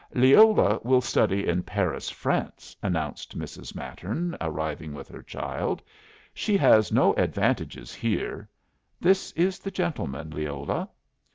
[0.15, 3.75] "Leola will study in Paris, France," announced Mrs.
[3.75, 5.79] Mattern, arriving with her child.
[6.33, 8.49] "She has no advantages here.
[8.99, 10.89] This is the gentleman, Leola."